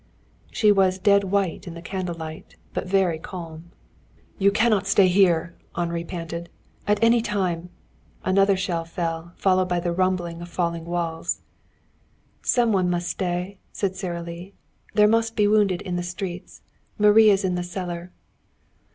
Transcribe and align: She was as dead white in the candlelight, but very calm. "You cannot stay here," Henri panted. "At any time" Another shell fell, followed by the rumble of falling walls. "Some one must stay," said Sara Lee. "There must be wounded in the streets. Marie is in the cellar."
She 0.51 0.71
was 0.71 0.95
as 0.95 0.99
dead 1.01 1.25
white 1.25 1.67
in 1.67 1.75
the 1.75 1.79
candlelight, 1.83 2.55
but 2.73 2.87
very 2.87 3.19
calm. 3.19 3.69
"You 4.39 4.49
cannot 4.49 4.87
stay 4.87 5.07
here," 5.07 5.53
Henri 5.75 6.03
panted. 6.03 6.49
"At 6.87 6.97
any 7.03 7.21
time" 7.21 7.69
Another 8.25 8.57
shell 8.57 8.83
fell, 8.83 9.33
followed 9.35 9.69
by 9.69 9.79
the 9.79 9.91
rumble 9.91 10.25
of 10.25 10.49
falling 10.49 10.85
walls. 10.85 11.41
"Some 12.41 12.71
one 12.71 12.89
must 12.89 13.09
stay," 13.09 13.59
said 13.71 13.95
Sara 13.95 14.23
Lee. 14.23 14.55
"There 14.95 15.07
must 15.07 15.35
be 15.35 15.45
wounded 15.47 15.83
in 15.83 15.97
the 15.97 16.01
streets. 16.01 16.63
Marie 16.97 17.29
is 17.29 17.45
in 17.45 17.53
the 17.53 17.61
cellar." 17.61 18.11